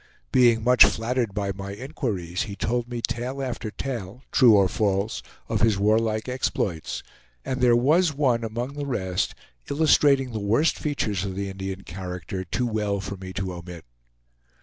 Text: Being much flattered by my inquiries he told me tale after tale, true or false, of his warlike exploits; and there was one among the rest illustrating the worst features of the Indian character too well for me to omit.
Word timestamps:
Being 0.31 0.63
much 0.63 0.83
flattered 0.83 1.31
by 1.35 1.51
my 1.51 1.75
inquiries 1.75 2.41
he 2.49 2.55
told 2.55 2.89
me 2.89 3.03
tale 3.03 3.39
after 3.39 3.69
tale, 3.69 4.23
true 4.31 4.55
or 4.55 4.67
false, 4.67 5.21
of 5.47 5.61
his 5.61 5.77
warlike 5.77 6.27
exploits; 6.27 7.03
and 7.45 7.61
there 7.61 7.75
was 7.75 8.11
one 8.11 8.43
among 8.43 8.73
the 8.73 8.85
rest 8.87 9.35
illustrating 9.69 10.31
the 10.31 10.39
worst 10.39 10.79
features 10.79 11.23
of 11.23 11.35
the 11.35 11.49
Indian 11.51 11.83
character 11.83 12.43
too 12.43 12.65
well 12.65 12.99
for 12.99 13.15
me 13.15 13.31
to 13.33 13.53
omit. 13.53 13.85